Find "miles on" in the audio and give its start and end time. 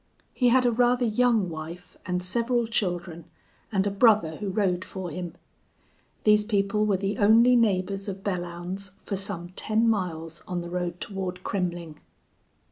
9.87-10.61